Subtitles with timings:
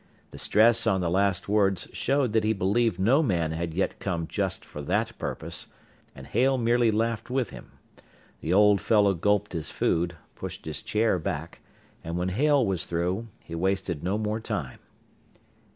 [0.31, 4.25] The stress on the last words showed that he believed no man had yet come
[4.27, 5.67] just for that purpose,
[6.15, 7.73] and Hale merely laughed with him.
[8.39, 11.59] The old fellow gulped his food, pushed his chair back,
[12.03, 14.79] and when Hale was through, he wasted no more time.